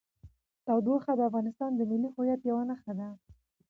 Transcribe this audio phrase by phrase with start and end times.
[0.65, 3.09] تودوخه د افغانستان د ملي هویت یوه نښه ده.